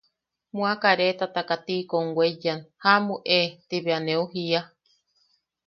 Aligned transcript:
Mua 0.55 0.73
kareetataka 0.81 1.55
tiikom 1.65 2.05
weiyan: 2.17 2.59
¡Jaʼamu 2.83 3.15
e! 3.39 3.39
ti 3.67 3.77
bea 3.83 3.99
neu 4.05 4.23
jiia. 4.33 4.61